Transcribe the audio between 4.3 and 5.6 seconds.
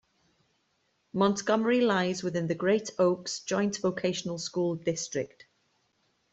school district.